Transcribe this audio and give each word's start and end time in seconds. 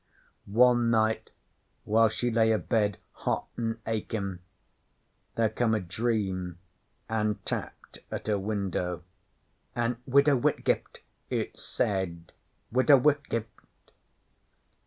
One 0.47 0.89
night, 0.89 1.29
while 1.83 2.09
she 2.09 2.31
lay 2.31 2.51
abed, 2.51 2.97
hot 3.11 3.45
an' 3.55 3.77
achin', 3.85 4.39
there 5.35 5.47
come 5.49 5.75
a 5.75 5.79
Dream 5.79 6.57
an' 7.07 7.35
tapped 7.45 7.99
at 8.09 8.25
her 8.25 8.39
window, 8.39 9.03
an' 9.75 9.97
"Widow 10.07 10.37
Whitgift," 10.39 11.01
it 11.29 11.55
said, 11.59 12.31
"Widow 12.71 12.97
Whitgift!" 12.99 13.91